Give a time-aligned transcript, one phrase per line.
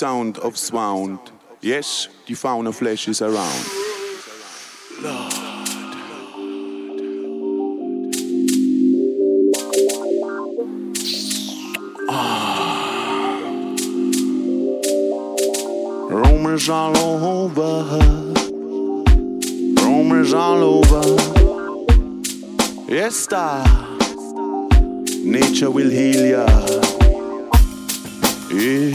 [0.00, 1.18] sound of sound.
[1.60, 3.64] Yes, the fauna flashes around.
[12.08, 12.96] Ah.
[16.08, 17.74] Rumors all over,
[19.84, 21.04] rumors all over.
[22.88, 23.66] Yes, star.
[25.22, 26.46] Nature will heal ya.
[28.50, 28.89] Yeah.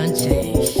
[0.00, 0.79] doesn't.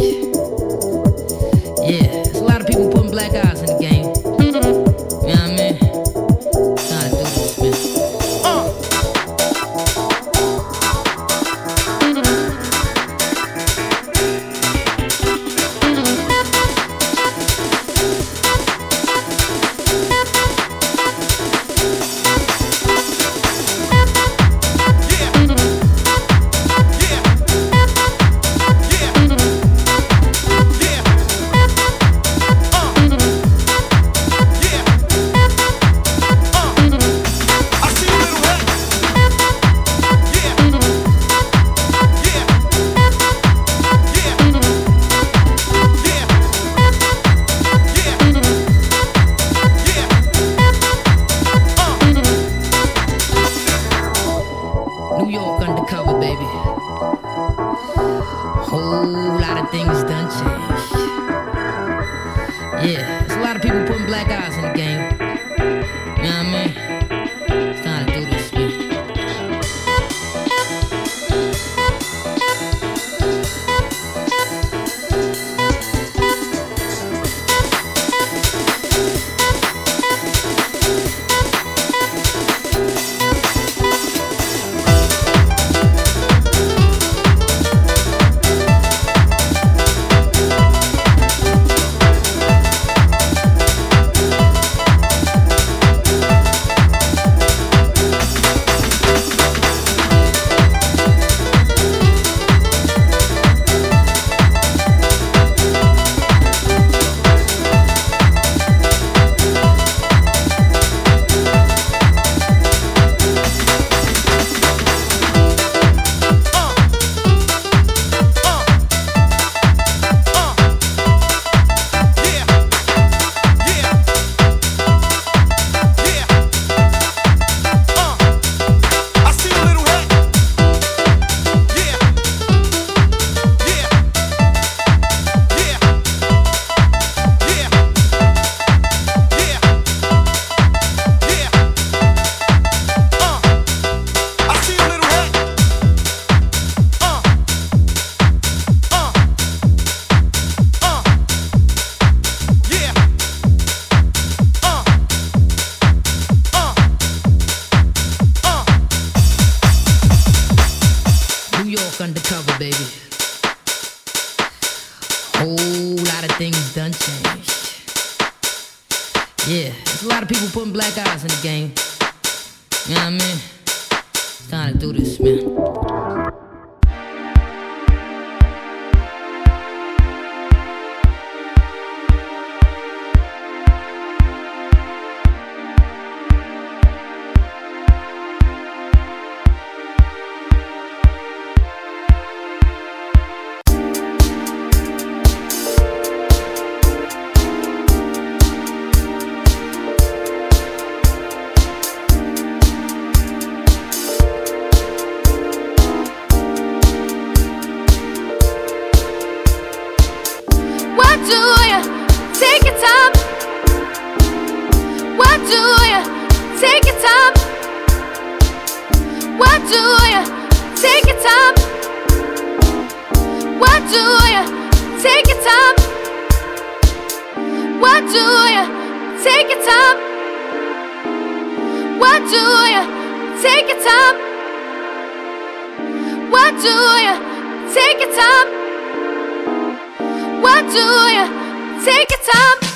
[240.50, 242.69] What do you take your time?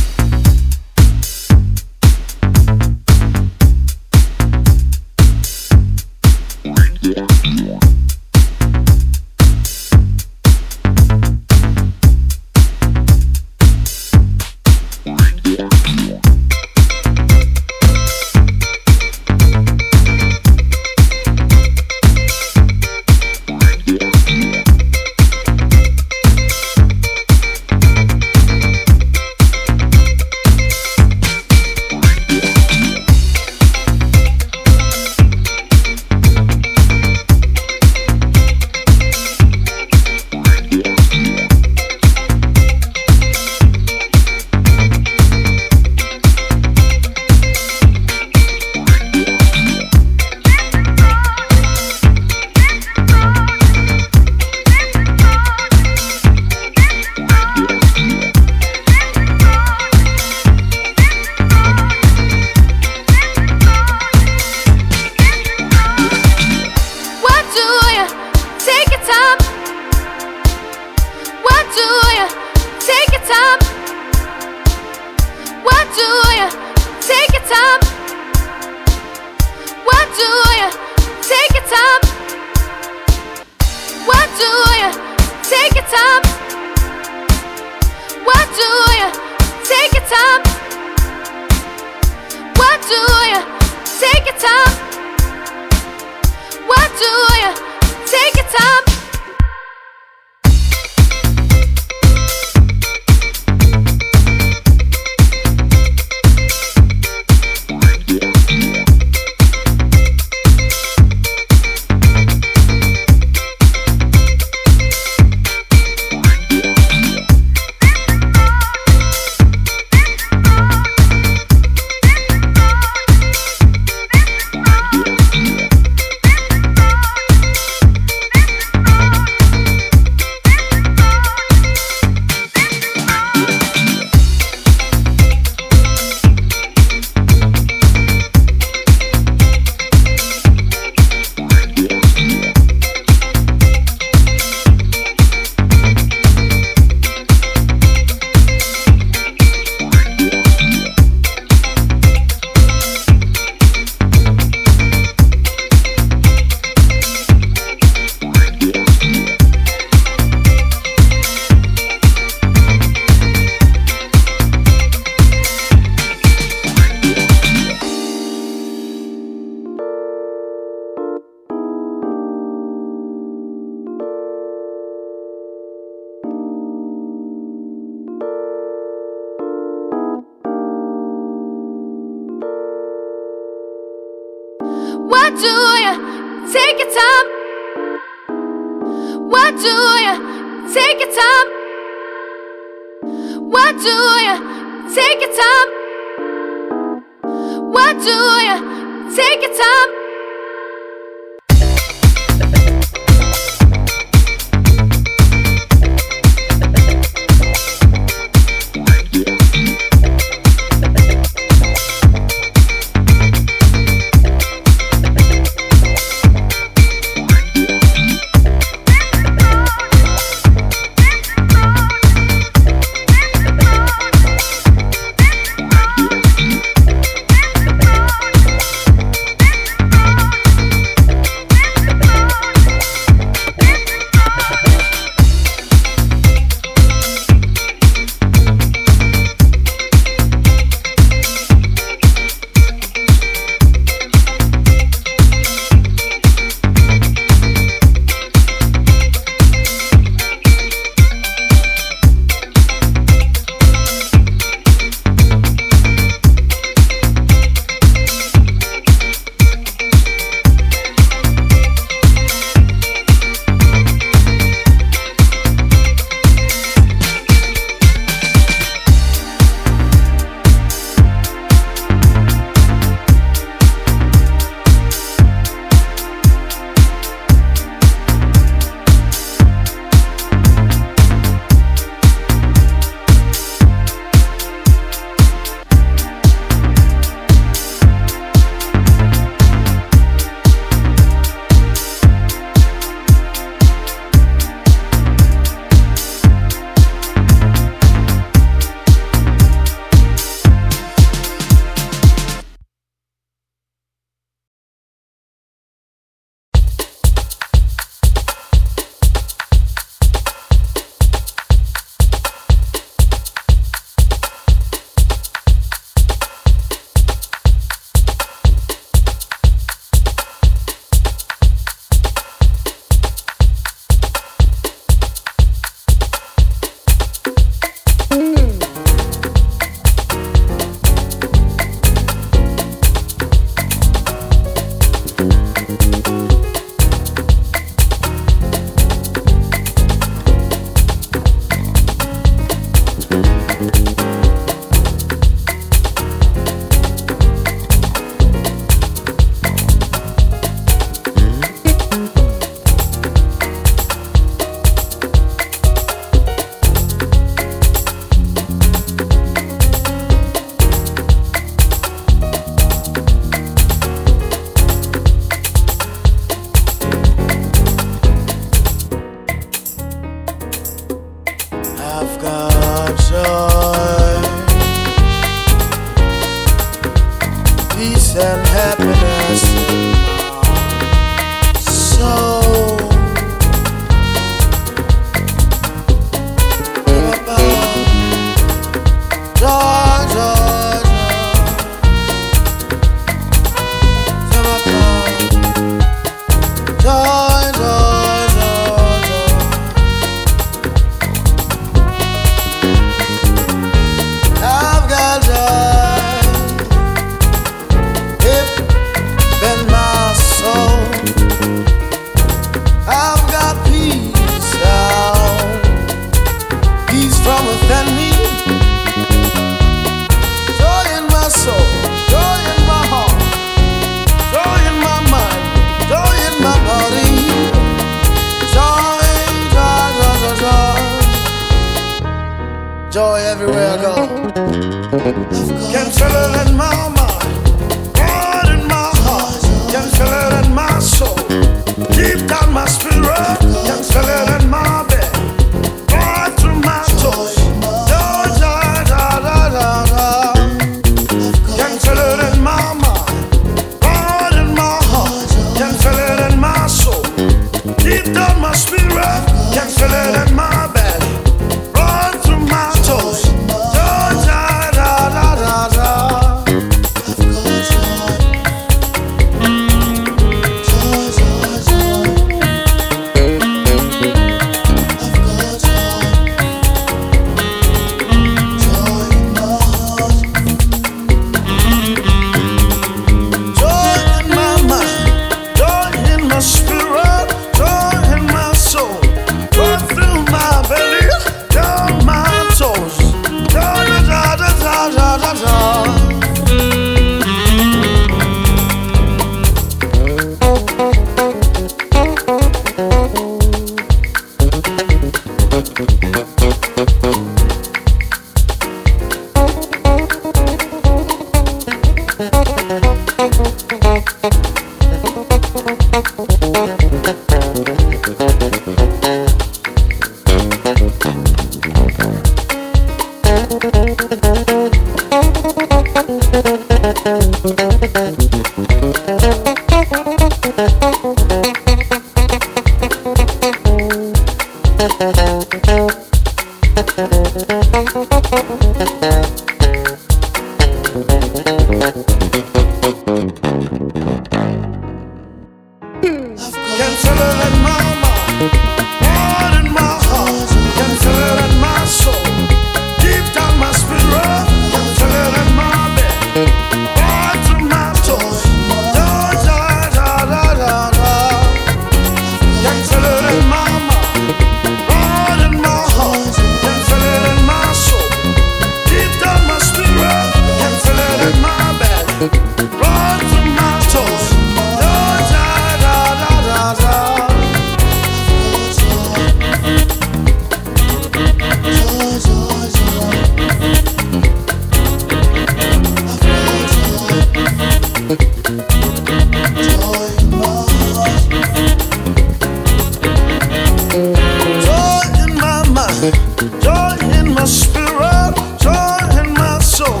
[596.10, 596.60] music.
[596.60, 600.00] Joy in my spirit, joy in my soul.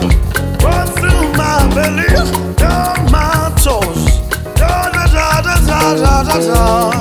[0.62, 2.06] Run through my belly,
[2.56, 4.20] down my toes.
[4.56, 6.99] Da da da da da da da.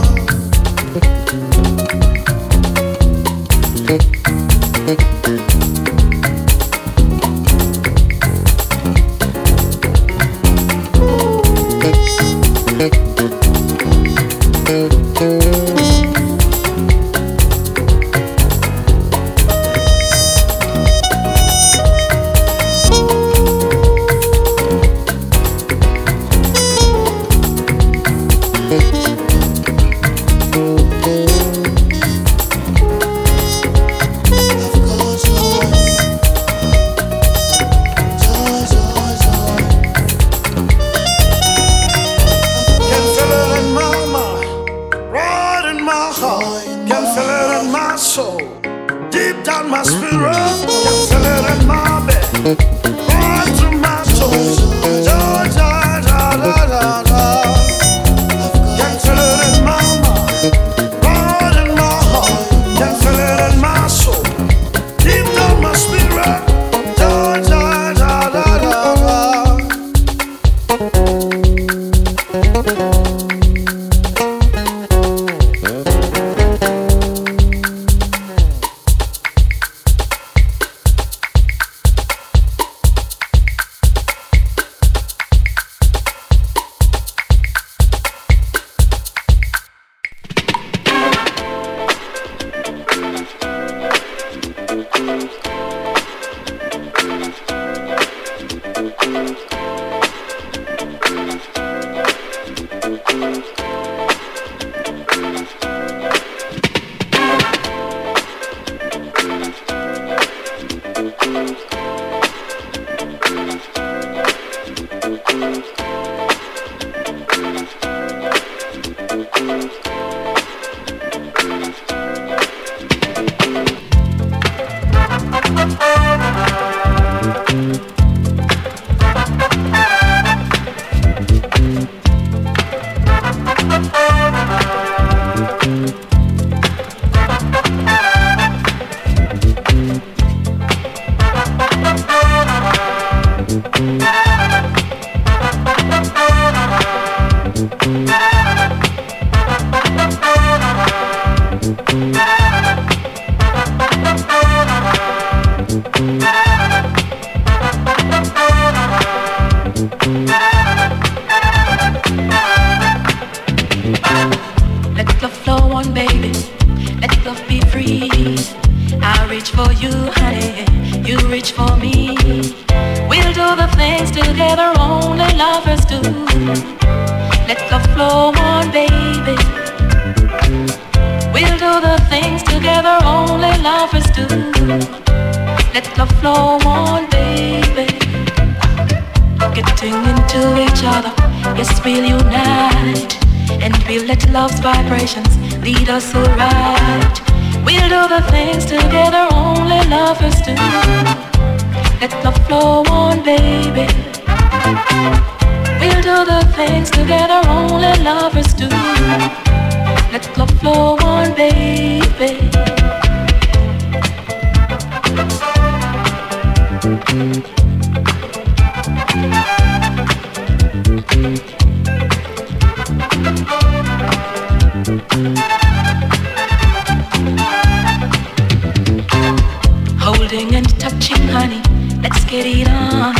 [230.30, 231.60] Holding and touching, honey,
[232.04, 233.16] let's get it on.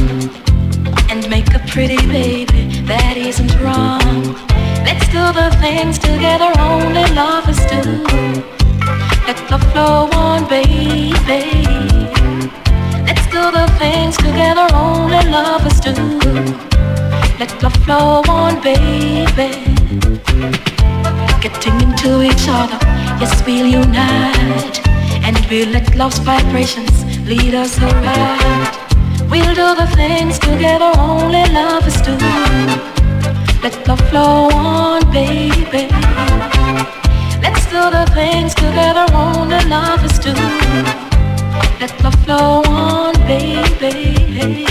[1.10, 4.38] And make a pretty baby, that isn't wrong.
[4.86, 8.06] Let's do the things together only lovers do.
[9.26, 11.66] Let the flow on, baby.
[13.08, 15.96] Let's do the things together only lovers do.
[17.40, 19.50] Let the flow on, baby.
[21.42, 22.78] Getting into each other,
[23.18, 24.80] yes, we'll unite.
[25.24, 26.89] And we'll let love's vibrations
[27.30, 28.72] lead us around.
[29.30, 32.18] We'll do the things together only lovers do.
[33.62, 35.86] Let love flow on, baby.
[37.44, 40.34] Let's do the things together only lovers do.
[41.80, 44.66] Let love flow on, baby.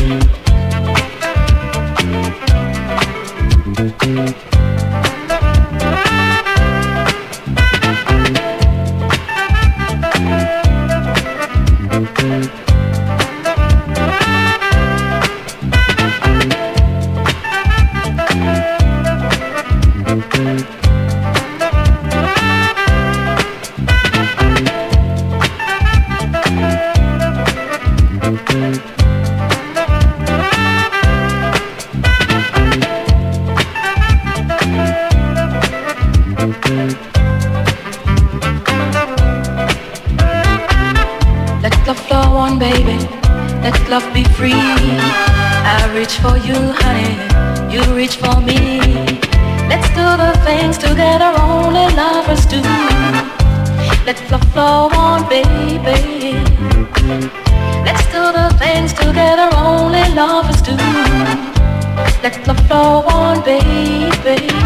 [62.69, 64.59] Flow on, baby.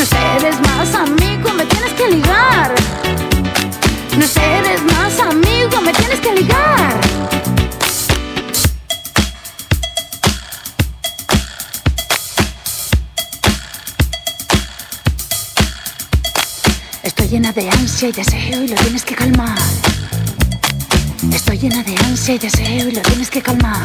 [0.00, 2.74] No eres más amigo, me tienes que ligar.
[4.16, 7.00] No eres más amigo, me tienes que ligar.
[17.02, 19.58] Estoy llena de ansia y deseo y lo tienes que calmar.
[21.30, 23.82] Estoy llena de ansia y deseo y lo tienes que calmar.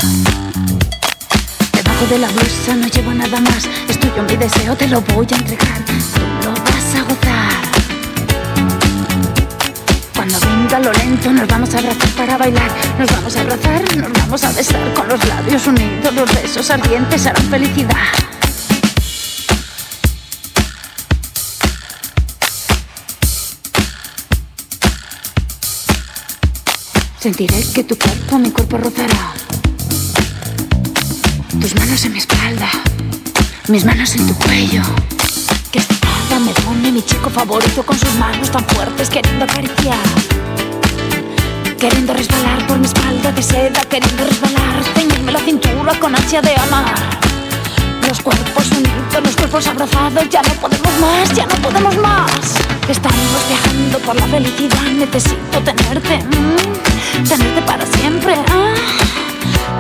[1.96, 3.68] De la blusa no llevo nada más.
[3.90, 5.84] Es tuyo mi deseo, te lo voy a entregar.
[5.86, 7.62] Tú lo vas a gozar.
[10.16, 12.70] Cuando venga lo lento nos vamos a abrazar para bailar,
[13.00, 17.26] nos vamos a abrazar, nos vamos a besar con los labios unidos, los besos ardientes
[17.26, 17.96] harán felicidad.
[27.20, 29.34] Sentiré que tu cuerpo mi cuerpo rozará.
[31.60, 32.70] Tus manos en mi espalda,
[33.70, 34.82] mis manos en tu cuello.
[35.72, 39.98] Que espada me pone mi chico favorito con sus manos tan fuertes queriendo acariciar.
[41.80, 46.56] Queriendo resbalar por mi espalda de seda, queriendo resbalar, ceñirme la cintura con ansia de
[46.56, 46.94] amar.
[48.08, 52.56] Los cuerpos unidos, los cuerpos abrazados, ya no podemos más, ya no podemos más.
[52.88, 58.36] Estamos viajando por la felicidad, necesito tenerte, mm, tenerte para siempre.
[58.50, 59.25] ah.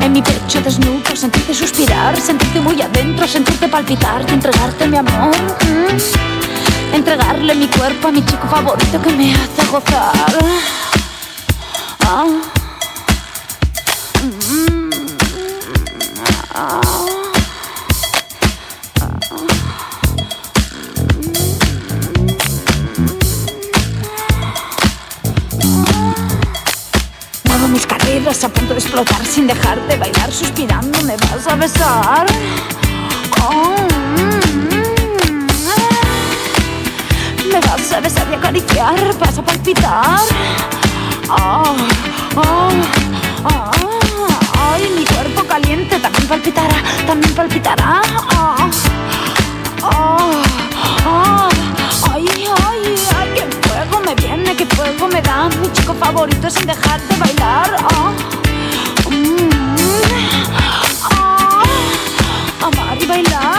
[0.02, 5.36] En mi pecho desnudo, sentirte suspirar, sentirte muy adentro, sentirte palpitar y entregarte mi amor.
[5.36, 6.96] mm.
[6.96, 10.38] Entregarle mi cuerpo a mi chico favorito que me hace gozar.
[12.02, 12.26] Ah.
[14.24, 14.89] Mm.
[16.54, 17.05] Ah.
[28.26, 31.00] Caderas a punto de explotar sin dejar de bailar, suspirando.
[31.04, 32.26] ¿Me vas a besar?
[33.44, 33.76] Oh,
[34.18, 35.46] mm,
[37.52, 40.20] Me vas a besar y acariciar, vas a palpitar.
[41.30, 41.76] Oh,
[42.36, 42.70] oh,
[44.72, 48.02] ay, mi cuerpo caliente también palpitará, también palpitará.
[52.12, 52.26] Ay,
[52.66, 53.14] ay,
[54.86, 57.76] vuelvo me dan mi chico favorito sin dejar de bailar.
[57.80, 58.12] Ah,
[59.10, 59.50] mm,
[60.54, 61.64] ah,
[62.62, 63.55] ah, amar y bailar.